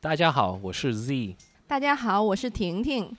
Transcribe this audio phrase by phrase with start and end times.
[0.00, 1.34] 大家好，我是 Z。
[1.66, 3.16] 大家好，我是婷婷。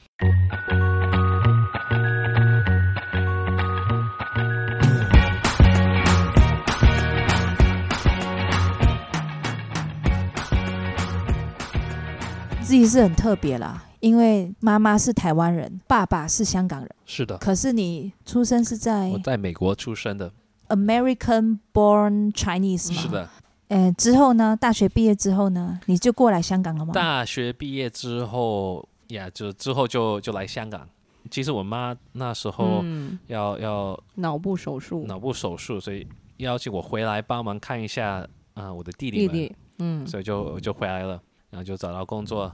[12.63, 20.31] Z 是很特别啦，因为妈妈是台湾人，爸爸是香港人，是的，可是你出生是在我在美国出生的。
[20.69, 23.01] American born Chinese 嘛？
[23.01, 23.07] 是。
[23.09, 23.29] 的，
[23.69, 24.57] 呃，之后呢？
[24.59, 25.79] 大学毕业之后呢？
[25.85, 26.91] 你就过来香港了吗？
[26.93, 30.87] 大学毕业之后呀，就之后就就来香港。
[31.29, 42.51] 其实我妈那时候嗯，要、要脑部手术，脑部手术，所以邀请我回来帮忙看一下啊、我的弟弟，弟弟，嗯，所以就就回来了，然后就找到工作，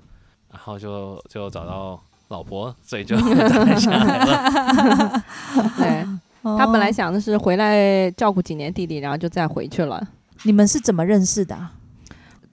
[0.52, 1.98] 然后就就找到
[2.28, 3.16] 老婆，所以就
[3.50, 5.24] 待下来了。
[5.78, 6.06] 对
[6.42, 10.06] 哦他本来想的是回来照顾几年弟弟，然后就再回去了，
[10.44, 11.74] 你们是怎么认识的啊、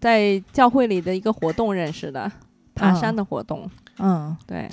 [0.00, 2.30] 在教会里的一个活动认识的，
[2.74, 3.70] 爬山的活动。
[3.98, 4.68] 嗯，对，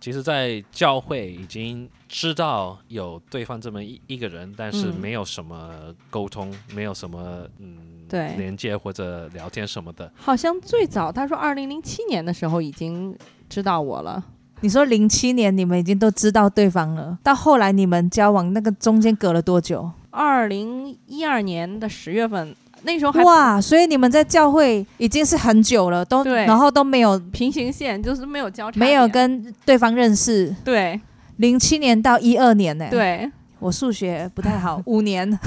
[0.00, 10.10] 其实，在教会已经知道有对方这么一一个人，但是嗯没有什么沟通，没有什么嗯对连接或者聊天什么的。
[10.16, 13.16] 好像最早他说二零零七年的时候已经
[13.48, 14.22] 知道我了。
[14.60, 19.90] 你说零七年你们已经都知道对方了，到后来你们交往那个中间隔了多久？
[20.14, 26.46] 二零一二年的十月份，那时候还哇，所以你们在教会已经是很久了，都对。
[26.46, 30.54] 然后都没有平行线，就是没有交叉，没有跟对方认识。
[30.64, 31.00] 对。
[31.38, 35.30] 零七年到一二年呢、，对我数学不太好， 五年，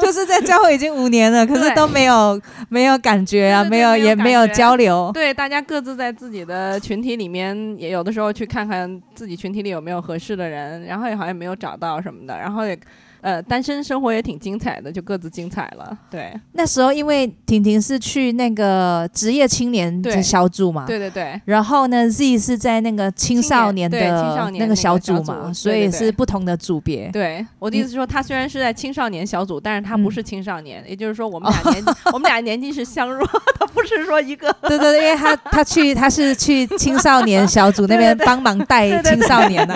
[0.00, 5.10] 就是在教会已经五年了，可是都没有没有感觉啊，没有也没有交流。
[5.12, 12.78] 对，大家各自在自己的群体里面，也有的时候去看看自己群体里有没有合适的人，然后也好像没有找到什么的，然后也
[13.20, 15.96] 呃单身生活也挺精彩的，就各自精彩了。
[16.10, 27.10] 对那时候因为婷婷是去那个职业青年的小组嘛，对对对然后呢，Z 是在那个青少年对的青少年那个小小组组嘛，对所以是不同的组别。
[27.12, 33.26] 对，我的意思是说，他虽然是在青少年小组，但是他不嗯是青少年，也就是说我们 俩年我们俩年纪是相若，
[33.58, 34.52] 他不是说一个。
[34.62, 39.74] 对对对，因为他他去他是去青少年小组那边帮忙带青少年的，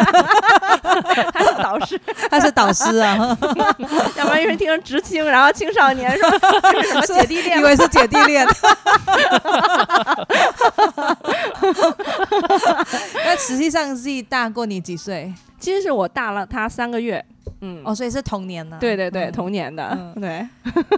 [1.33, 2.01] 他是导师，
[2.31, 3.34] 他是导师啊，
[4.17, 6.31] 要不然有人听成直青，然后青少年说
[6.73, 7.61] 这是什么姐弟恋？
[7.61, 8.47] 以为是姐弟恋。
[13.25, 15.33] 那实际上 Z 大过你几岁？
[15.59, 17.25] 其实是我大了他三个月，
[17.63, 18.77] 嗯，哦，所以是同年呢。
[18.79, 20.47] 对对对，嗯同年的，嗯对，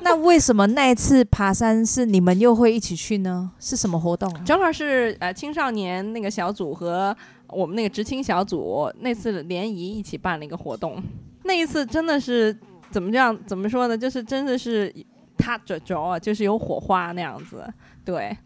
[0.02, 3.52] 那为什么那一次爬山是你们又会一起去呢？
[3.60, 4.28] 是什么活动？
[4.44, 7.16] 正好是呃青少年那个小组和
[7.46, 11.00] 我们那个知青小组那次联谊一起办了一个活动，
[11.46, 12.56] 那一次真的是
[12.90, 13.96] 怎么这样怎么说呢？
[13.96, 14.94] 就是真的是
[15.38, 17.64] 他着着啊，就是有火花那样子，
[18.04, 18.36] 对，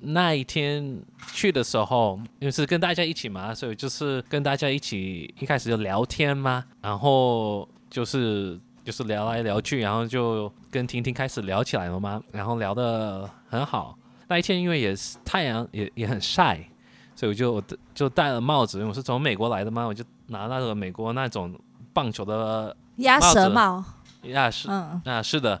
[0.00, 1.00] 那一天
[1.32, 13.96] 去的时候，因为是跟大家一起嘛，所以就是跟大家一起一开始就聊天嘛，然后就是就是聊来聊去，然后就跟婷婷开始聊起来了嘛，然后聊得很好。
[14.28, 16.58] 那一天因为也是太阳也也很晒，
[17.14, 17.62] 所以我就
[17.94, 21.52] 就戴了帽子，因为我是从美国来的嘛，我就拿那个美国那种
[21.92, 23.84] 棒球的鸭舌帽。
[24.22, 25.60] 呀是嗯，啊，是的。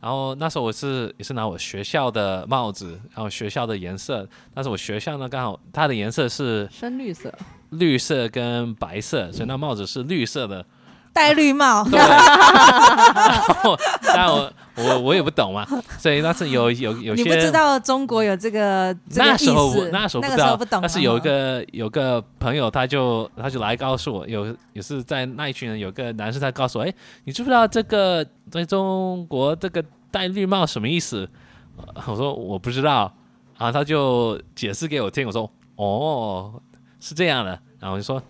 [0.00, 7.32] 然后那时候我是也是拿我学校的帽子，然后学校的颜色，但是我学校呢刚好它的颜色是深绿色，
[7.70, 10.64] 绿色跟白色，所以那帽子是绿色的。
[11.12, 11.82] 戴绿帽。
[11.84, 15.66] 对， 然后但我我我也不懂嘛，
[15.98, 26.94] 所以那是有有有些你不知道中国有这个这个那时候我那时候那不知道，个时候不懂啊，但是有一个有个朋友，他就他就来告诉我，有也是在那一群人有个男生，他告诉我，哎，
[27.24, 31.28] 你知不知道这个在中国这个戴绿帽什么意思？
[31.94, 33.12] 呃我说我不知道，
[33.58, 36.60] 然后他就解释给我听，我说哦
[37.00, 38.22] 是这样的，然后我就说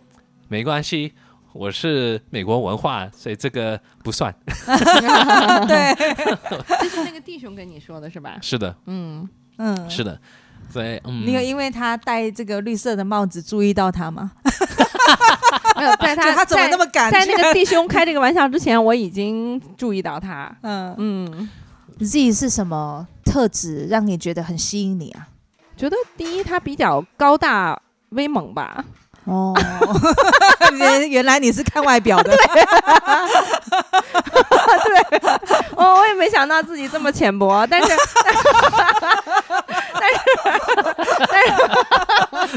[0.49, 1.13] 没关系。
[1.59, 4.33] 我是美国文化，所以这个不算。
[5.67, 5.93] 对，
[6.79, 8.39] 这是那个弟兄跟你说的是吧？
[8.41, 10.17] 是的，嗯，嗯，是的，
[10.71, 14.31] 所以嗯，你有因为他戴这个绿色的帽子注意到他吗？
[15.77, 17.11] 没有在他就他怎么在那么敢？
[17.11, 21.49] 在那个弟兄开这个玩笑之前，我已经注意到他，嗯嗯。
[21.99, 25.27] ，Z 是什么特质让你觉得很吸引你啊？
[25.77, 28.85] 觉得第一，他比较高大威猛吧。
[29.29, 29.55] 哦，
[30.79, 32.63] 原原来你是看外表的， 对。
[35.77, 37.89] 哦，我也没想到自己这么浅薄，但是，
[38.25, 40.23] 但是，
[41.31, 41.43] 但
[42.49, 42.57] 是，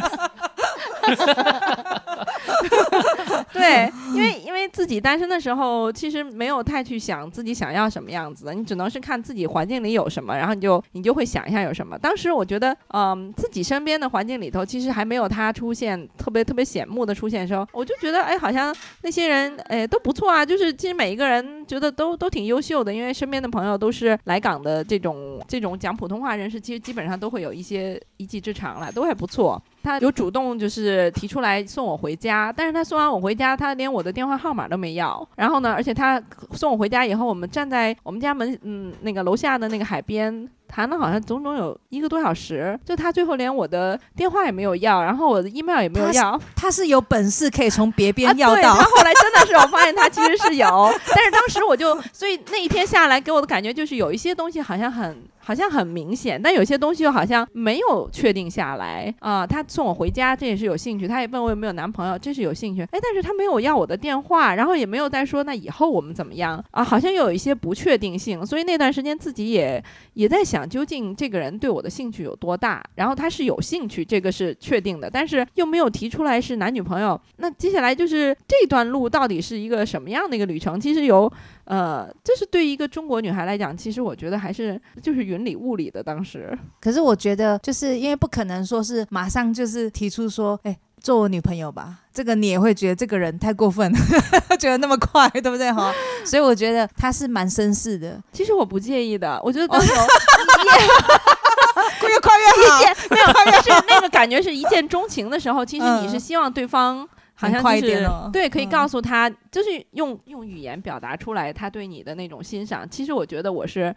[3.53, 11.97] 对，因为因为自己单身的时候其实没有太去想自己想要什么样子的，你只能是看自己环境里有什么，然后你就你就会想一下有什么。
[11.97, 20.45] 当时我觉得，嗯，自己身边的环境里头，其实还没有他出现特别特别显目的出现的时候，我就觉得，哎，好像那些人，哎，都不错啊。
[20.45, 29.61] 就是其实每一个人觉得都都挺优秀的，因为身边的朋友都是来港的这种这种讲普通话人士，其实基本上都会有一些一技之长了，都还不错。
[29.81, 35.25] 他有主动就是提出来送我回家，但是他送完我回家，他连我的电话号码都没要。
[35.37, 36.21] 然后呢，而且他
[36.51, 40.49] 送我回家以后，我们站在我们家门嗯那个楼下的那个海边。
[40.71, 46.39] 谈了好像整整有一个多小时，就他最后连我的电话也没有要，然后我的 email 也没有要。
[46.55, 48.73] 他是有本事可以从别边要到。
[48.73, 55.21] 他后来真的是，我发现他其实是有， 但是当时我就，所以那一天下来给我的感觉就是有一些东西好像很。
[55.43, 59.45] 好像很明显，但有些东西又好像没有确定下来啊。
[59.45, 61.07] 他送我回家，这也是有兴趣。
[61.07, 62.81] 他也问我有没有男朋友，这是有兴趣。
[62.83, 66.83] 哎，但是他没有要我的电话，然后也没有再说那以后我们怎么样啊？
[66.83, 68.45] 好像又有一些不确定性。
[68.45, 69.83] 所以那段时间自己也
[70.13, 72.83] 也在想，究竟这个人对我的兴趣有多大？
[72.95, 77.19] 然后他是有兴趣，这个是确定的，但是又没有提出来是男女朋友。
[77.37, 80.79] 那接下来就是这段路到底是一个什么样的一个旅程？
[80.79, 81.31] 其实有。
[81.65, 86.03] 呃，这是对于一个中国女孩来讲，其实我觉得还是就是云里雾里的。
[86.03, 93.93] 当时，可是我觉得，就是因为不可能说是马上就是提出说，哎，做我女朋友吧，这个你也会觉得这个人太过分，
[94.59, 95.93] 觉得那么快，对不对哈？
[96.25, 98.19] 所以我觉得他是蛮绅士的。
[98.33, 99.93] 其实我不介意的，我觉得当时
[102.07, 102.81] 越快越好，
[103.11, 103.25] 没有，
[103.61, 107.07] 是那个感觉是一见钟情的时候，其实你是希望对方。
[107.41, 112.87] 好像就是对，可以告诉他，就是用用语言表达出来他对你的那种欣赏。
[112.87, 113.93] 其实我觉得我是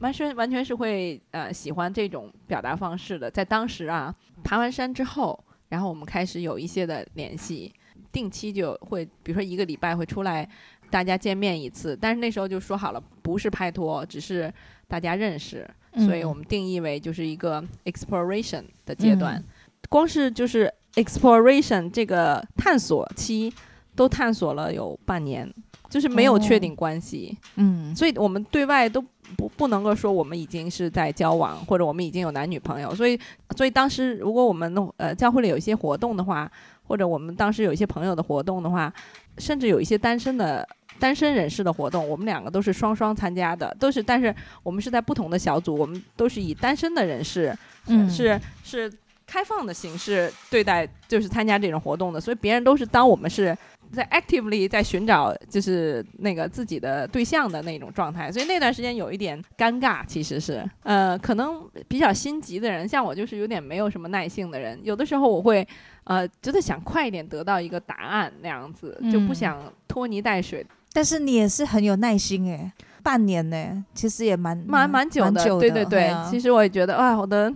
[0.00, 3.30] 完全完全是会呃喜欢这种表达方式的。
[3.30, 4.12] 在当时啊，
[4.42, 7.72] 爬完山之后，然后我们开始有一些的联系，
[8.10, 10.48] 定期就会，比如说一个礼拜会出来
[10.90, 11.96] 大家见面一次。
[11.96, 14.52] 但是那时候就说好了，不是拍拖，只是
[14.88, 15.64] 大家认识，
[15.98, 19.40] 所以我们定义为就是一个 exploration 的阶段。
[19.88, 20.74] 光是就是。
[20.94, 23.52] Exploration 这个探索期
[23.94, 25.52] 都探索了有半年，
[25.88, 29.00] 就是没有确定关系，嗯，所以我们对外都
[29.36, 33.18] 不不能够说我们已经是在交往，或者我们已经有男女朋友，所以
[33.56, 36.50] 所以当时如果我们呃教会里有一些活动的话，
[36.84, 38.92] 或者我们当时有一些朋友的活动的话，
[39.38, 40.66] 甚至有一些单身的
[40.98, 47.56] 单身人士的活动，我们两个都是双双参加的，都是但是我们是在不同的小组，我们都是以单身的人士，
[47.88, 48.92] 嗯，是是。
[49.28, 53.56] 开放的形式对待就是参加这种活动的，所以别人都是当我们是
[53.92, 65.66] 在 actively 在寻找就是那个自己的对象的那种状态，所以那段时间有一点尴尬，其实是呃可能比较心急的人，像我就是有点没有什么耐性的人，有的时候我会
[66.04, 70.66] 呃真的想快一点得到一个答案那样子，就不想拖泥带水。
[70.92, 72.72] 但是你也是很有耐心诶，
[73.02, 77.52] 半年呢，其实也蛮蛮蛮久的，对对对，其实我也觉得啊，我的。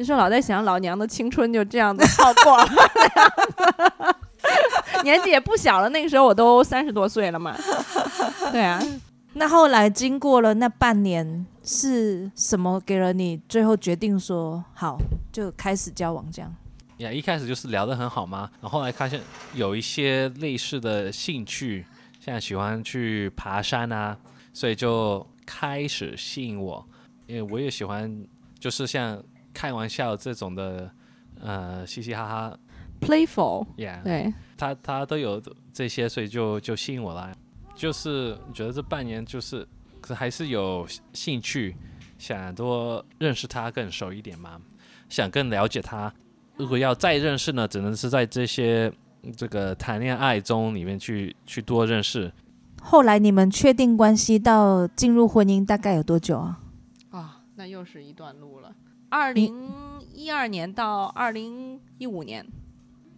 [0.00, 4.16] 你说老在想老娘的青春就这样子泡过了，
[5.04, 5.90] 年纪也不小了。
[5.90, 7.54] 那个时候我都三十多岁了嘛。
[8.50, 8.82] 对啊，
[9.34, 14.96] 那后来经过了那半年，是什么给了你最后决定说好
[15.30, 16.50] 就开始交往这样？
[16.96, 19.20] 呀，一开始就是聊得很好嘛，然后后来发现
[19.52, 21.84] 有一些类似的兴趣，
[22.24, 24.16] 像喜欢去爬山啊，
[24.54, 26.82] 所以就开始吸引我，
[27.26, 28.10] 因为我也喜欢，
[28.58, 29.22] 就是像。
[29.52, 30.90] 开玩笑这种的，
[31.40, 32.58] 呃，嘻嘻哈哈
[33.00, 35.42] ，playful，yeah，对，他他都有
[35.72, 37.32] 这些，所以就就吸引我了。
[37.74, 39.66] 就是觉得这半年就是
[40.00, 41.74] 可还是有兴趣，
[42.18, 44.60] 想多认识他更熟一点嘛，
[45.08, 46.12] 想更了解他。
[46.56, 48.92] 如果要再认识呢，只能是在这些
[49.34, 52.30] 这个谈恋爱中里面去去多认识。
[52.82, 56.60] 后来你们确定关系到进入婚姻大概有多久啊？
[57.10, 58.74] 啊，那又是一段路了。
[59.10, 62.46] 二零一二年到二零一五年，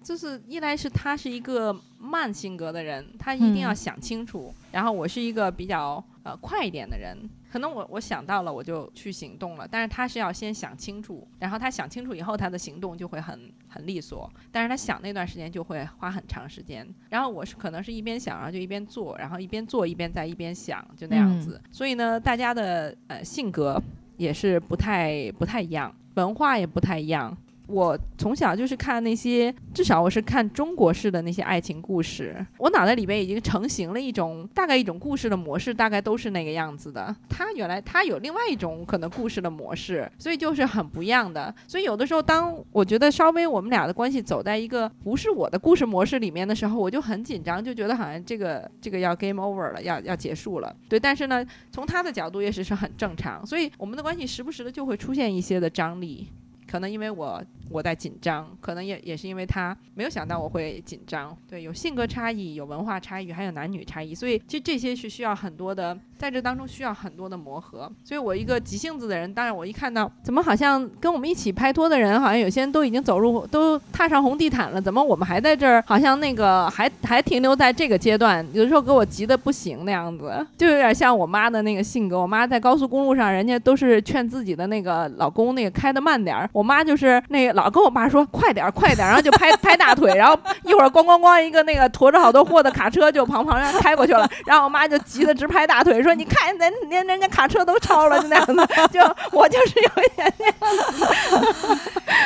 [0.03, 4.53] 就是一来是他是一个慢性格的人，他一定要想清楚。
[4.73, 7.17] 然后我是一个比较呃快一点的人，
[7.53, 16.89] 可能我我想到了我就去行动了，但是他是要先想清楚，然后他想清楚以后他的行动就会很很利索，但是他想那段时间就会花很长时间。
[17.11, 21.61] 然后我是可能是一边想，然后就一边做，然后一边做一边在一边想，就那样子。
[21.71, 23.79] 所以呢，大家的呃性格。
[24.23, 37.15] 也是不太不太一样，文化也不太一样，我从小就是看那些，至少我是看中国式的那些爱情故事，我脑袋里边已经成型了一种大概一种故事的模式，大概都是那个样子的。
[37.29, 41.55] 他原来他有另外一种可能故事的模式，所以就是很不一样的。
[41.67, 50.75] 所以有的时候，当我觉得稍微我们俩的关系走在一个不是我的故事模式里面的时候，我就很紧张，就觉得好像这个这个要 game over 了，要要结束了。
[50.89, 56.29] 对，但是呢，从他的角度也是是很正常，所以我们的关系时不时的就会出现一些的张力。
[56.73, 61.37] 可能因为我我在紧张，可能也也是因为他没有想到我会紧张。
[61.49, 67.91] 对，有性格差异，有文化差异，还有男女差异，所以其实这些是需要很多的，在这当中需要很多的磨合。
[68.05, 75.83] 所以我一个急性子的人，当然我一看到怎么好像跟我们一起拍拖的人，好像有些人都已经走入都踏上红地毯了，怎么我们还在这儿？
[75.87, 82.21] 好像那个还还停留在这个阶段，有的时候给我急得不行那样子，就有点像我妈的那个性格。
[82.21, 86.49] 我妈在高速公路上，人家都是劝自己的那个老公那个开的慢点儿。
[86.53, 98.55] 我妈就是那个老跟我爸说快点快点，然后就拍拍大腿，然后一会儿咣咣咣一个那个驮着好多货的卡车就旁旁边开过去了，然后我妈就急得直拍大腿，说你看人连人家卡车都超了就那样子，
[98.93, 99.01] 就
[99.33, 100.55] 我就是有一点点，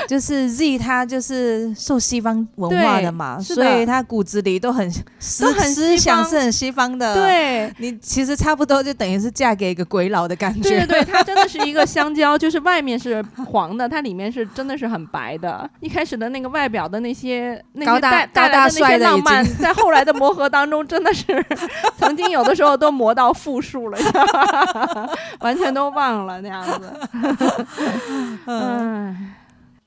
[0.08, 7.72] 就是 Z 他就是受西方文化的嘛，的所以他骨子里都很思都很思想是很西方的。，对。
[7.78, 10.68] 你其实差不多就等于是嫁给一个鬼佬的感觉。
[10.68, 15.68] 对对对， 它真的是一个香蕉，就是外面是黄的，它里面是真的是很白的。
[15.80, 21.24] 一开始的那个外表的那些那些带带来的那些浪漫，在后来的磨合当中，真的是
[21.98, 23.98] 曾经有的时候都磨到负数了，
[25.40, 26.92] 完全都忘了那样子。
[28.46, 29.34] 嗯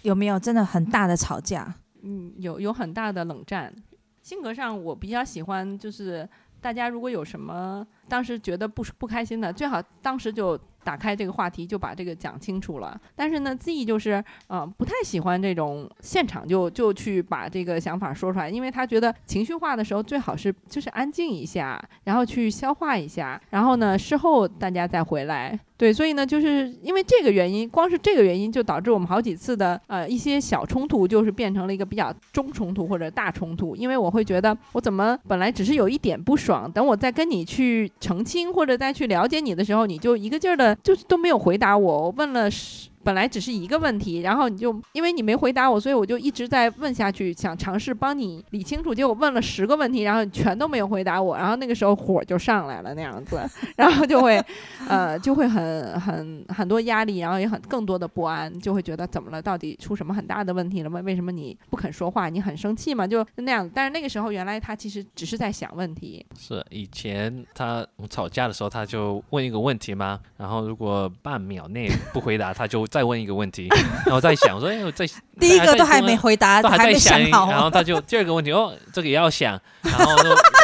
[0.04, 1.74] 有没有真的很大的吵架？
[2.02, 3.74] 嗯，有有很大的冷战。
[4.22, 6.28] 性格上，我比较喜欢就是
[6.62, 13.00] 大家如果有什么当时觉得不不开心的，最好当时就打开这个话题，就把这个讲清楚了。
[13.16, 25.60] 但是呢，Z 就是呃不太喜欢这种现场就就去把这个想法说出来，因为他觉得情绪化的时候最好是就是安静一下，然后去消化一下，然后呢事后大家再回来。
[25.78, 33.78] 对，所以呢，就是因为这个原因，光是这个原因就导致我们好几次的呃一些小冲突，就是变成了一个比较中冲突或者大冲突。
[33.78, 42.04] 因为我会觉得，我怎么本来只是有一点不爽，等我再跟你去澄清或者再去了解你的时候，你就一个劲儿的，就是都没有回答我。
[42.04, 42.90] 我问了十。
[43.10, 48.94] 本来只是一个问题，然后你就因为你没回答我，所以我就一直在问下去，想尝试帮你理清楚。
[48.94, 53.42] 结果问了十个问题，然后你全都没有回答我，然后那个时候火就上来了那样子，
[53.76, 54.40] 然后就会
[54.88, 59.42] 呃，就会很很很多压力，然后也很更多的不安，就会觉得怎么了？
[59.42, 61.02] 到底出什么很大的问题了吗？
[61.04, 62.30] 为什么你不肯说话？
[62.30, 63.08] 你很生气吗？
[63.08, 63.68] 就那样。
[63.74, 66.24] 但是那个时候，原来他其实只是在想问题。
[66.38, 73.68] 是以前他吵架的时候，他就问一个问题吗，然后如果半秒内不回答，他就再问一个问题，
[74.06, 75.06] 然后再想我说，哎，我再
[75.40, 80.16] 第一个都还再没回答，都还在想然后他就第二个问题，哦，这个也要想，然后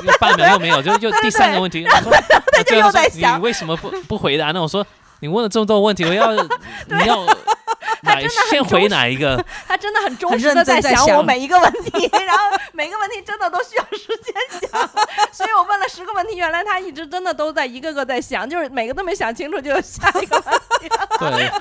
[0.05, 2.11] 又半秒又没有，就就第三个问题，他说，
[2.53, 3.39] 他就又在想。
[3.39, 4.51] 你为什么不不回答？
[4.51, 4.85] 那我说
[5.19, 7.25] 你问了这么多问题，我要你要
[8.05, 8.19] 哪
[8.49, 9.43] 先回哪一个？
[9.67, 14.33] 他真的很忠很实的在想想我每一个问题， 然后每个问题真的都需要时间
[14.69, 14.89] 想，
[15.31, 20.89] 所以我问了十个问题，原来他一直真的都在一个个在想，就是每个都没想清楚就有下一个问题。
[21.19, 21.51] 对，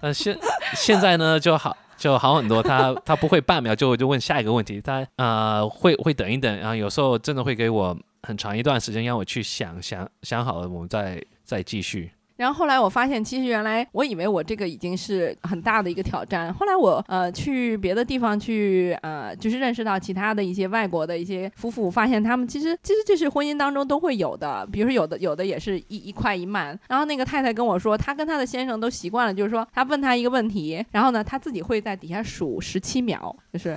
[0.00, 0.38] 但现
[0.74, 12.10] 现在呢就好就好很多，他他不会半秒就就问下一个问题，他呃会会等一等，然后有时候真的会给我很长一段时间让我去想想想好了，我们再再继续。
[12.36, 16.52] 然后后来我发现，其实原来我以为我这个已经是很大的一个挑战。
[16.52, 24.66] 后来我呃去别的地方去呃，就是认识到其他的一些外国的一些夫妇，发现他们其实其实这是婚姻当中都会有的。
[24.72, 26.78] 比如说有的有的也是一一快一慢。
[26.88, 33.76] 然后那个太太跟我说，她跟她的先生都习惯了，就是说她问他一个问题，然后呢她自己会在底下数十七秒，就是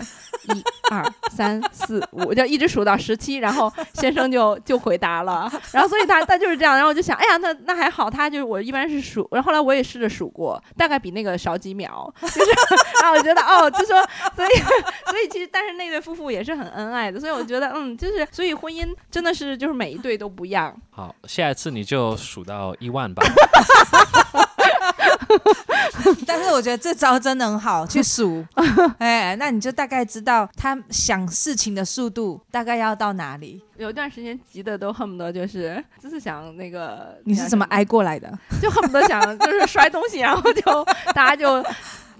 [0.53, 5.47] 一二三四五，就一直数到十七，然后先生就就回答了。
[5.71, 12.39] 然后所以他他就是这样，然后我就想，哎呀，那那还好，他就我一般是数，然后来我也试着数过，大概比那个少几秒，就是，
[13.04, 14.01] 啊我觉得哦，就说，
[14.36, 14.50] 所以
[15.06, 20.75] 所以其实，但是那对夫妇也是很恩爱的，所以我觉得，嗯，就是所以婚姻真的是就是每一对都不一样。
[20.92, 23.24] 好，下一次你就数到一万吧。
[26.25, 28.46] 但是我觉得这招真的很好，去数，
[29.00, 33.62] 哎，那你就大概知道他想事情的速度大概要到哪里。
[33.77, 38.31] 有一段时间急的都恨不得就是就是想那个你是怎么挨过来的？
[38.62, 41.63] 就恨不得想就是摔东西， 然后就大家就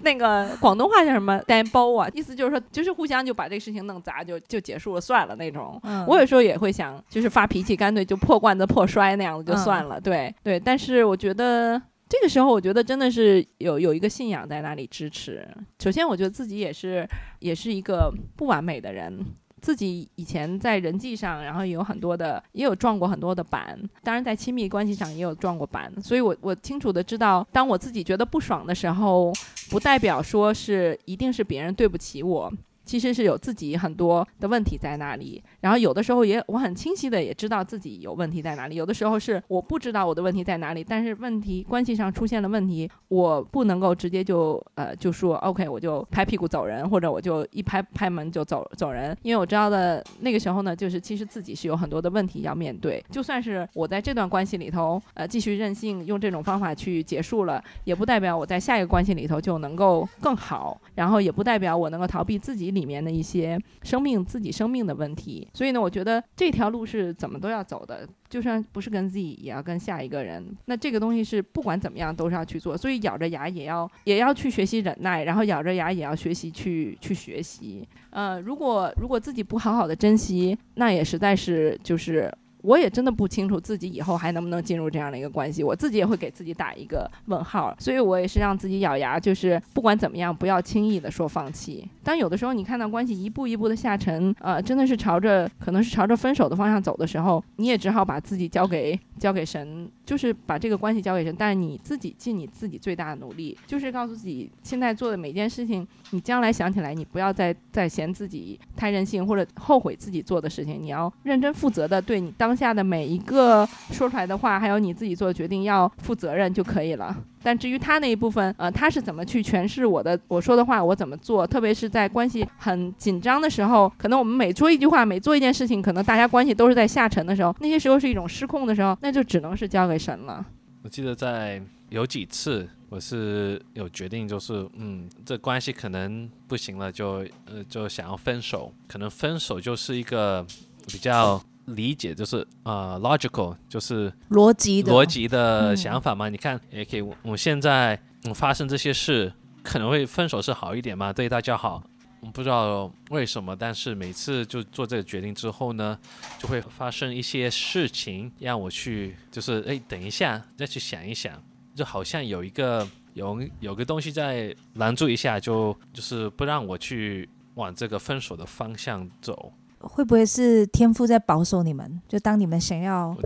[0.02, 5.80] 那个广东话叫什么“单包”啊，意思就是说就是互相就把这个事情弄砸就就结束了算了那种。
[5.82, 10.00] 嗯我有时候也会想，就是发脾气，干脆就破罐子破摔那样子就算嗯了。
[10.00, 15.46] 对对，但是我觉得这个时候，我觉得真的是有有一个信仰在那里支持。
[15.78, 17.06] 首先，我觉得自己也是
[17.40, 19.24] 也是一个不完美的人，
[19.60, 25.92] 自己以前在人际上，然后也有很多的，也有撞过很多的板，当然在亲密关系上也有撞过板。
[26.02, 29.30] 所以我我清楚的知道，当我自己觉得不爽的时候，
[29.68, 32.50] 不代表说是一定是别人对不起我。
[32.88, 62.77] 其实是有自己很多的问题在那里，然后有的时候也我很清晰的也知道自己有问题在哪里，有的时候是我不知道我的问题在哪里，但是问题关系上出现了问题，我不能够直接就呃就说 OK 我就拍屁股走人，或者我就一拍拍门就走走人，因为我知道的那个时候呢，就是其实自己是有很多的问题要面对，就算是我在这段关系里头呃继续任性用这种方法去结束了，也不代表我在下一个关系里头就能够更好，然后也不代表我能够逃避自己。
[62.78, 70.44] 里面的一些生命自己生命的问题，所以呢，我觉得这条路是怎么都要走的，就算不是跟自己，也要跟下一个人。
[70.66, 77.86] 那这个东西是不管怎么样都是要去做，所以咬着牙也要也要去学习忍耐，然后咬着牙也要学习去去学习。
[78.10, 82.32] 呃，如果如果自己不好好的珍惜，那也实在是就是。
[82.62, 91.88] 我也真的不清楚自己以后还能不能进入这样的一个关系，我自己也会给自己打一个问号，所以我也是让自己咬牙，就是不管怎么样，不要轻易的说放弃。
[92.02, 112.32] 当有的时候你看到关系一步一步的下沉，呃，真的是朝着可能是朝着分手的方向走的时候，你也只好把自己交给交给神，就是把这个关系交给神，但是你自己尽你自己最大的努力，就是告诉自己现在做的每件事情，你将来想起来，你不要再再嫌自己太任性或者后悔自己做的事情，你要认真负责的对你。
[112.38, 117.14] 当下的每一个说出来的话，还有你自己做的决定，要负责任就可以了。
[117.40, 130.46] 但至于他那一部分，呃，他是怎么去诠释我的我说的话，我怎么做，特别是在关系很紧张的时候，可能我们每说一句话，每做一件事情，可能大家关系都是在下沉的时候，那些时候是一种失控的时候，那就只能是交给神了。
[130.82, 140.46] 我记得在有几次，我是有决定，就是嗯，这关系可能不行了，就呃就想要分手，可能分手就是一个
[140.86, 141.42] 比较。
[141.72, 146.30] 理解就是呃，logical 就是逻辑的逻辑的想法嘛。
[146.30, 148.00] 你看，也可以，我现在
[148.34, 149.30] 发生这些事，
[149.62, 151.84] 可能会分手是好一点嘛，对大家好。
[152.20, 155.98] 我不知道为什么，但是每次就做这个决定之后呢，
[156.38, 161.40] 就会发生一些事情，让我去就是哎，等一下再去想一想，
[161.74, 169.52] 就好像有一个有有个东西在拦住一下，就就是不让我去往这个分手的方向走。
[169.80, 172.02] 会不会是天赋在保守你们？
[172.08, 173.16] 就当你们想要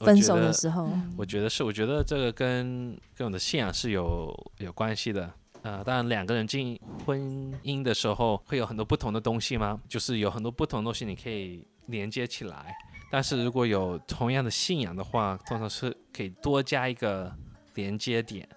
[0.00, 1.62] 分手的时候，我觉得是。
[1.62, 5.32] 我觉得这个跟跟我的信仰是有有关系的。
[5.62, 7.20] 呃，当然两个人进婚
[7.62, 9.80] 姻的时候，会有很多不同的东西吗？
[9.88, 12.74] 就是有很多不同的东西你可以连接起来。
[13.12, 17.32] 但是如果有同样的信仰的话，通常是可以多加一个
[17.74, 18.48] 连接点。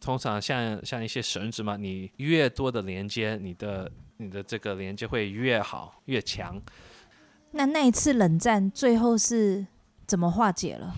[0.00, 6.58] 通常像像一些绳子嘛，你越多的连接，你的你的这个连接会越好越强。
[7.50, 9.66] 那那一次冷战最后是
[10.06, 10.94] 怎么化解了？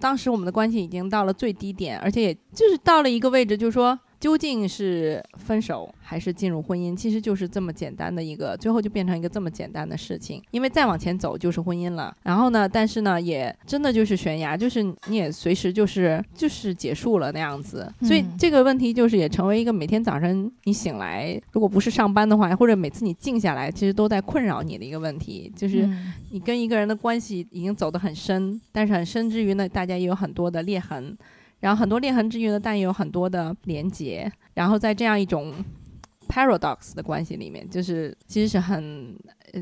[0.00, 3.96] 当时我们的关系已经到了最低点，而且也就是到了一个位置，就是说。
[4.20, 10.42] 究竟是分手还是进入婚姻，其实就是这么简单的一个，最后就变成一个这么简单的事情。
[10.50, 17.90] 因为再往前走就是婚姻了，然后呢，但是呢，也真的就是悬崖，就是你也随时就是就是结束了那样子。
[18.02, 25.88] 所以这个问题就是也成为一个每天早晨你醒来，如果不是上班的话，或者每次你静下来，其实都在困扰你的一个问题，就是
[26.30, 31.16] 你跟一个人的关系已经走得很深，但是很深之余呢，大家也有很多的裂痕。
[31.60, 34.30] 然后很多裂痕之余呢，但也有很多的连接。
[34.54, 35.54] 然后在这样一种
[36.28, 39.16] paradox 的关系里面，就是其实是很。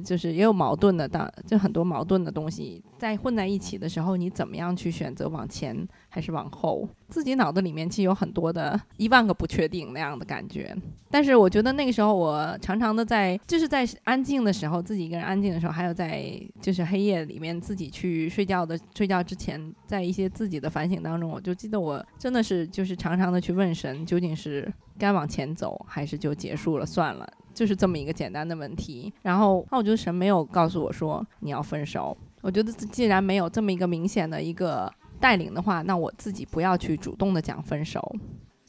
[0.05, 5.77] 就是也有矛盾的，当就很多矛盾的东西在混在一起的时候，你怎么样去选择往前
[6.09, 6.88] 还是往后？
[7.09, 10.77] 自己脑子里面其实有很多的一万个不确定那样的感觉。
[11.11, 27.27] 但是我觉得那个时候，我常常的在就是在安静的时候，自己一个人安静的时候，还有在就是黑夜里面自己去睡觉的睡觉之前，在一些自己的反省当中，我就记得我真的是就是常常的去问神，究竟是该往前走，还是就结束了算了。
[27.58, 32.16] 就是这么一个简单的问题，然后那我觉得神没有告诉我说你要分手。
[32.40, 38.14] 我觉得既然没有这么一个明显的一个带领的话，那我自己不要去主动的讲分手。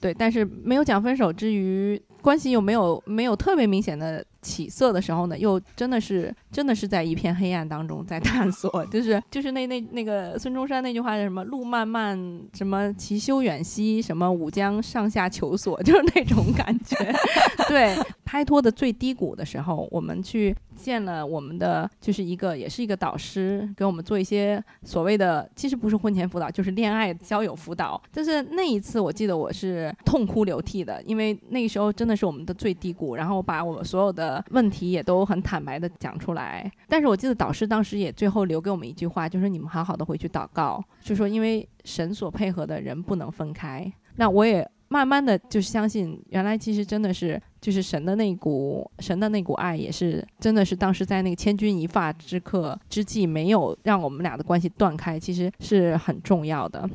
[0.02, 2.02] 对，但是没有讲分手之余。
[2.22, 12.18] 关系又没有没有特别明显的起色的时候呢，又真的是真的是在一片黑暗当中在探索， 就是就是那那那个孙中山那句话是什么“路漫漫，
[12.54, 16.96] 什么其修远兮，什么吾将上下求索”， 就是那种感觉。
[17.68, 28.02] 对，拍拖的最低谷的时候，我们去见了我们的就是一个也是一个导师，给我们做一些所谓的其实不是婚前辅导，就是恋爱交友辅导。
[28.12, 36.72] 但是那一次我记得我是痛哭流涕的，因为那个时候真的是我们的最低谷，然后把我们所有的问题也都很坦白的讲出来。
[36.88, 43.92] 但是我记得导师当时也最后留给我们一句话，就是你们好好的回去祷告，就说因为神所配合的人不能分开。
[44.16, 44.70] 那我也。
[44.92, 56.90] 慢慢的就相信，原来其实真的是，就是神的那股神的那股爱，也是真的是当时在那个千钧一发之刻之际，没有让我们俩的关系断开，其实是很重要的。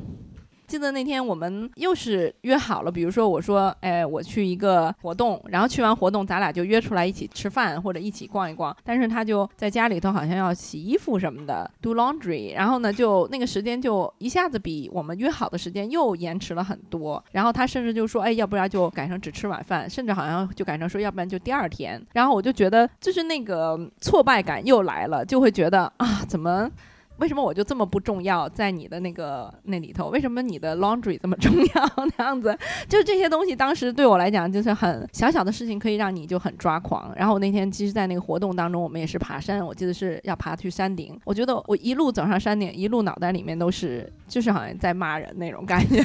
[0.67, 8.75] 记得那天我们又是约好了，比如说我说，哎，我去一个活动，然后去完活动，咱俩就约出来一起吃饭或者一起逛一逛。
[8.83, 12.55] 但是他就在家里头好像要洗衣服什么的，do laundry。
[12.55, 17.23] 然后呢，就那个时间就一下子比我们约好的时间又延迟了很多。
[17.31, 22.01] 然后他甚至就说，哎，要不然就改成只吃晚饭，甚至好像就改成说，要不然就第二天。
[22.13, 26.69] 然后我就觉得，就是那个挫败感又来了，就会觉得啊，怎么？
[27.17, 30.09] 为什么我就这么不重要，在你的那个那里头？
[30.09, 32.05] 为什么你的 laundry 这么重要？
[32.17, 32.55] 那样子，
[32.87, 37.11] 就这些东西，当时对我来讲就是很小小的事情，可以让你就很抓狂。
[37.15, 40.35] 然后那天其实，在那个活动当中，我们也是爬山，我记得是要。
[40.35, 41.17] 爬去山顶。
[41.23, 46.03] 我觉得我一路走上山顶，一路脑袋里面都是，就是好像在骂人那种感觉，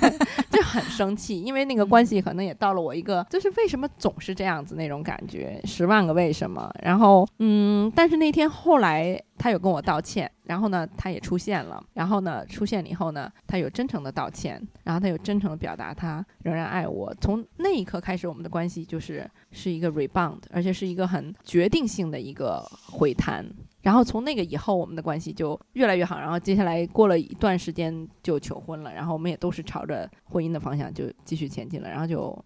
[0.50, 6.72] 就很生气，因为那个关系可能也到了我一个，就是为什么总是这样子那种感觉，十万个为什么。
[6.80, 9.20] 然后，嗯，但是那天后来。
[9.42, 17.14] 他有跟我道歉，然后呢，他也出现了，然后呢，出现了以后呢，他有真诚的道歉，然后他有真诚的表达他仍然爱我。
[17.22, 23.42] 从那一刻开始，我们的关系就是是一个 rebound，而且是一个很决定性的一个回弹。
[23.80, 26.20] 然后从那个以后，我们的关系就越来越好。
[26.20, 31.88] 然后接下来过了一段时间就求婚了，然后我们也都是朝着婚姻的方向就继续前进了。
[31.88, 32.44] 然后就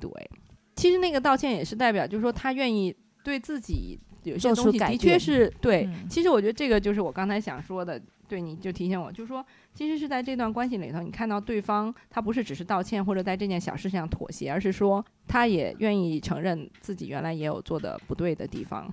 [0.00, 0.10] 对，
[0.74, 4.00] 其实那个道歉也是代表，就是说他愿意对自己。
[4.30, 18.92] 有些东西的确是对，其实我觉得这个就是我刚才想说的，对，你就提醒我，就是说，其实是在这段关系里头，你看到对方他不是只是道歉或者在这件小事上妥协，而是说他也愿意承认自己原来也有做的不对的地方。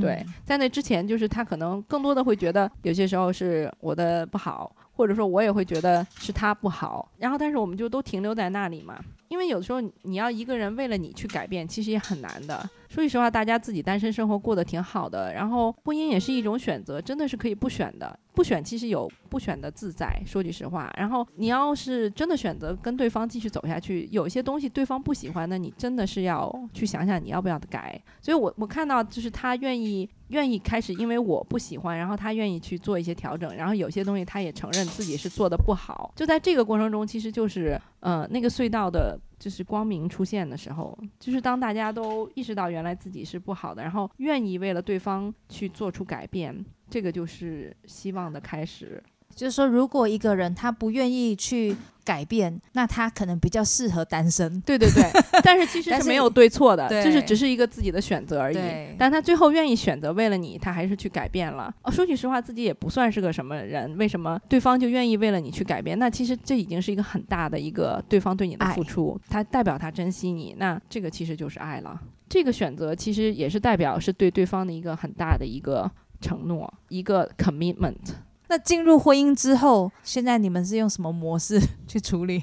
[0.00, 12.70] 对，在那之前，就是他可能更多的会觉得有些时候是我的不好，或者说我也会觉得是他不好，然后但是我们就都停留在那里嘛，因为有的时候你要一个人为了你去改变，其实也很难的。
[12.90, 18.18] 说句实话，大家自己单身生活过得挺好的，然后婚姻也是一种选择，真的是可以不选的。
[18.34, 20.20] 不选其实有不选的自在。
[20.26, 28.00] 说句实话，然后你要是真的选择跟对方继续走下去，有些东西对方不喜欢的，你真的是要去想想你要不要改。
[28.20, 36.12] 所以我我看到就是他愿意愿意开始，因为我不喜欢，然后他愿意去做一些调整，然后有些东西他也承认自己是做的不好。
[36.16, 39.16] 就在这个过程中，其实就是嗯那个隧道的。
[39.40, 49.02] 就是光明出现的时候，就是当大家都意识到原来自己是不好的，然后愿意为了对方去做出改变，这个就是希望的开始。
[49.34, 54.60] 就是说，如果一个人他不愿意去改变，那他可能比较适合单身。
[54.62, 55.02] 对对对，
[55.44, 58.58] 但是其实是没有对错的，就是只是一个自己的选择而已。
[58.98, 61.72] 但他最后愿意选择为了你，他还是去改变了。
[61.82, 65.98] 哦，说句实话，自己也不算是个什么人，为什么对方就愿意为了你去改变？
[65.98, 72.00] 那其实这已经是一个很大的一个对方对你的付出，他代表他珍惜你，那这个其实就是爱了。
[72.28, 75.90] 这个选择其实也是代表是对对方的一个很大的一个
[76.20, 77.96] 承诺，一个 commitment。
[78.50, 82.42] 那进入婚姻之后，现在你们是用什么模式 去处理？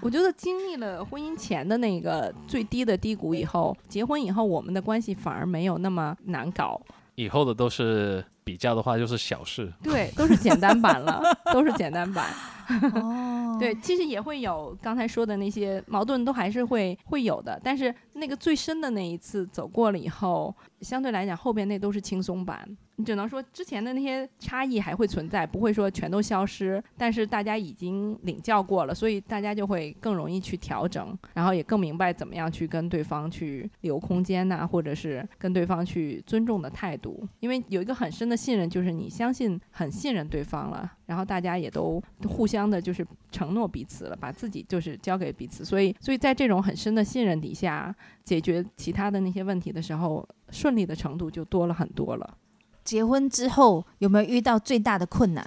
[0.00, 6.80] 我觉得经历了婚姻前的那个最低的低谷以后，结婚以后，我们的关系反而没有那么难搞。
[7.16, 9.70] 以后的都是比较的话，就是小事。
[9.82, 12.32] 对，都是简单版了， 都是简单版。
[12.94, 17.60] 哦，对，其实也会有刚才说的那些矛盾，都还是会会有的。
[17.62, 22.66] 但是那个最深的那一次走过了以后，相对来讲，后边那都是轻松版。
[22.96, 26.82] 你只能说之前的那些差异还会存在，不会说全都消失。
[26.96, 37.26] 但是大家已经领教过了，所以大家就会更容易去调整，然后也更明白怎么样去跟对方去留空间呐，或者是跟对方去尊重的态度。
[37.40, 45.64] 因为有一个很深的信任，就是你相信很信任对方了，然后大家也都互相的就是承诺彼此了，把自己就是交给彼此。
[45.64, 52.38] 所以，所以在这种很深的信任底下，解决其他的那些问题的时候，顺利的程度就多了很多了。
[52.84, 55.46] 结婚之后有没有遇到最大的困难？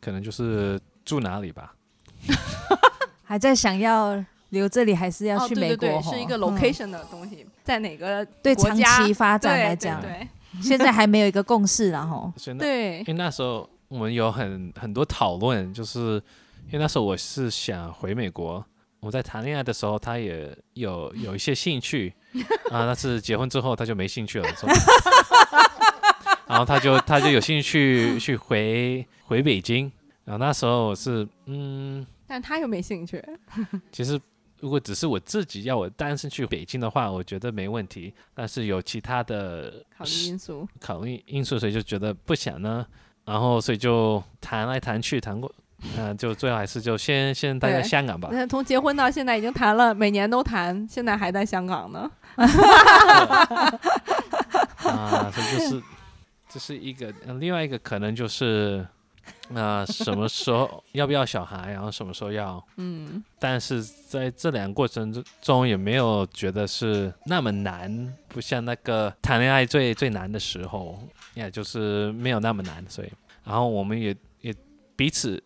[0.00, 1.74] 可能就是住哪里吧。
[3.24, 6.12] 还在想要留这里还是要哦，去对对对，美国？
[6.12, 10.28] 是一个嗯 location 的东西，在哪个对长期发展来讲，对。
[10.62, 12.98] 现在还没有一个共识然后 所以那对。
[13.00, 16.14] 因为那时候我们有很很多讨论，就是
[16.66, 18.64] 因为那时候我是想回美国，
[19.00, 22.14] 我在谈恋爱的时候，他也有有一些兴趣。
[22.70, 24.48] 啊，但是结婚之后他就没兴趣了，
[26.46, 29.90] 然后他就 他就有兴趣去回回北京，
[30.24, 33.22] 然后那时候我是嗯，但他又没兴趣。
[33.92, 34.18] 其实
[34.60, 42.86] 如果只是我自己要我单身去北京的话，我觉得没问题，但是有其他的考虑因素，考虑因素，所以就觉得不想呢，
[43.24, 45.52] 然后所以就谈来谈去谈过，
[45.98, 48.30] 嗯、就最后还是就先 先待在香港吧。
[48.32, 52.10] 那从结婚到现在已经谈了，每年都谈，现在还在香港呢。
[54.86, 55.82] 啊，所以就是
[56.48, 58.86] 这是一个，呃另外一个可能就是，
[59.52, 70.98] 呃，什么时候要不要小孩，然后什么时候要，嗯，但是在这两个过程中中也没有觉得是那么难，不像那个谈恋爱最最难的时候，
[71.34, 73.10] 也就是没有那么难，所以，
[73.44, 74.54] 然后我们也也
[74.94, 75.42] 彼此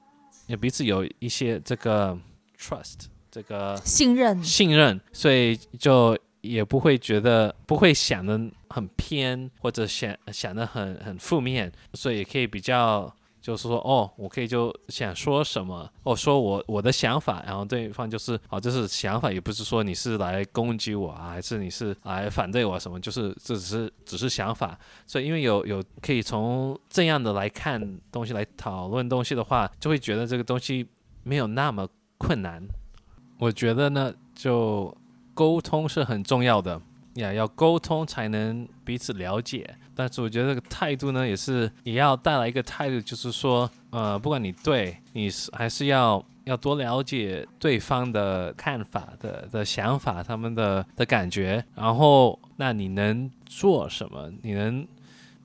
[0.47, 2.17] 也彼此有一些这个
[2.59, 4.43] trust 这个信任。
[4.45, 8.39] 信任，所以就也不会觉得不会想的
[8.71, 30.87] 很偏，或者想想的很很负面，所以也可以比较就是说哦，我可以就想说什么，哦，说我我的想法，然后对方就是哦，这是想法，也不是说你是来攻击我啊，还是你是来反对我什么，就是这只是只是想法，所以因为有有可以从这样的来看东西来讨论东西的话，就会觉得这个东西
[31.23, 32.63] 没有那么困难。
[33.39, 34.95] 我觉得呢，就
[35.33, 36.79] 沟通是很重要的
[37.15, 39.77] 呀，要沟通才能彼此了解。
[39.95, 54.33] 但是我觉得这个态度呢，也是也要带来一个态度，就是说，呃，不管你对，你是还是要要多了解对方的看法的的想法，他们的的感觉，然后那你能做什么？
[54.43, 54.87] 你能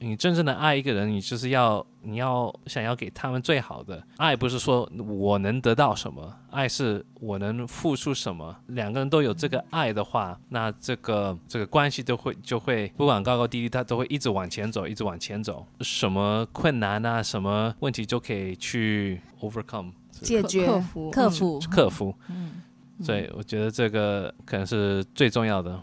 [0.05, 8.55] 你真正的爱一个人，你就是要你要想要给他们最好的爱，不是说我能得到什么，爱是我能付出什么。
[8.67, 15.65] 两个人都有这个爱的话，那这个这个关系都会就会不管高高低低，它都会一直往前走，一直往前走。
[15.81, 22.15] 什么困难啊，什么问题就可以去 overcome 解决克服克服，克服。
[22.29, 22.61] 嗯，
[23.01, 25.81] 所以我觉得这个可能是最重要的。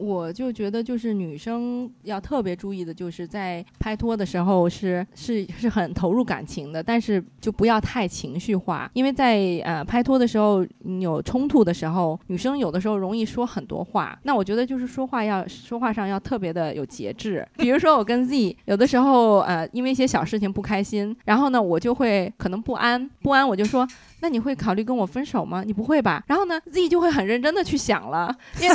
[0.00, 10.66] 我就觉得，就是女生要特别注意的，就是在拍拖的时候是是是很投入感情的，但是就不要太情绪化，因为在呃拍拖的时候，
[11.00, 14.18] 有冲突的时候，女生有的时候容易说很多话。
[14.22, 17.46] 那我觉得就是说话要说话上要特别的有节制。
[17.58, 23.86] 比如说我跟 Z 有的时候呃因为一些小事情不开心，然后呢我就会可能不安，不安我就说。
[24.20, 25.62] 那你会考虑跟我分手吗？
[25.64, 26.22] 你不会吧？
[26.26, 28.74] 然后呢，Z 就会很认真的去想了，因为，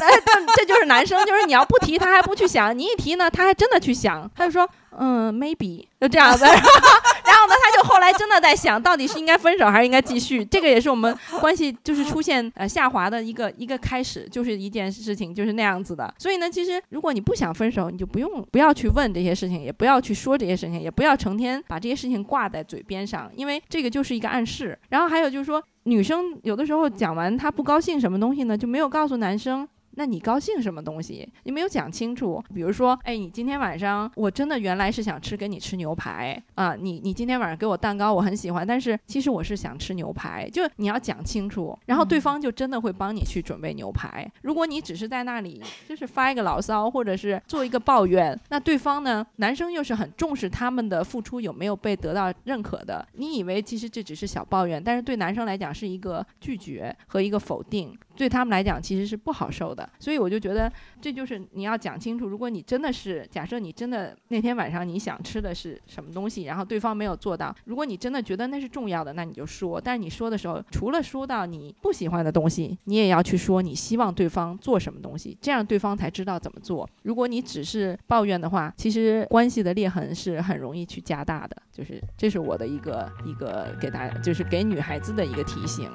[0.55, 4.67] 这就是男生，就是你要不提他还不去想，你一提呢，他还真的去想，他就说，
[4.99, 6.69] 嗯，maybe 就这样子，然后
[7.25, 10.43] 然后呢，他就后来真的在想，到底是应该分手还是应该继续？
[10.45, 16.13] 这个也是我们关系就是出现呃下滑的一个一个开始，就是一件事情就是那样子的。
[16.17, 24.77] 所以呢，其实如果你不想分手，你就不用不要去问这些事情，也不要去说这些事情，也不要成天把这些事情挂在嘴边上，因为这个就是一个暗示。
[24.89, 29.67] 然后还有就是说，女生有的时候讲完她不高兴什么东西呢，就没有告诉男生。
[29.95, 31.27] 那你高兴什么东西？
[31.43, 32.43] 你没有讲清楚。
[32.53, 44.29] 比如说，哎，你今天晚上我真的原来是想吃跟你吃牛排啊，你你今天晚上给我蛋糕，我很喜欢，但是其实我是想吃牛排，就你要讲清楚，然后对方就真的会帮你去准备牛排。
[44.41, 53.05] 如果你只是在那里就是发一个牢骚，或者是做一个抱怨，那对方呢，男生又是很重视他们的付出有没有被得到认可的。
[53.13, 60.71] 你以为其实这只是小抱怨，但是对男生来讲是一个拒绝和一个否定，对他们来讲其实是不好受所以我就觉得
[61.01, 62.27] 这就是你要讲清楚。
[62.27, 69.79] 如果你真的是假设你真的那天晚上你想吃的是什么东西，然后对方没有做到，如果你真的觉得那是重要的，那你就说。
[69.79, 76.89] 但是你说的时候，除了说到你不喜欢的东西，你也要去说你希望对方做什么东西，这样对方才知道怎么做。
[77.03, 81.55] 如果你只是抱怨的话，其实关系的裂痕是很容易去加大的。
[81.71, 85.89] 就是这是我的一个一个给大家，就是给女孩子的一个提醒。